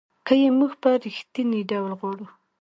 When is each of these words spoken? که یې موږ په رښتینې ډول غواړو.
که 0.25 0.33
یې 0.41 0.49
موږ 0.59 0.71
په 0.81 0.89
رښتینې 1.03 1.61
ډول 1.69 1.91
غواړو. 1.99 2.27